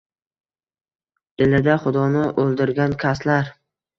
Dilida 1.41 1.77
xudoni 1.85 2.23
oʻldirgan 2.45 2.95
kaslar 3.07 3.53